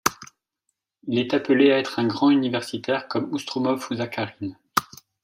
[1.05, 4.57] Il est appelé à être un grand universitaire comme Ostroumov ou Zakharine.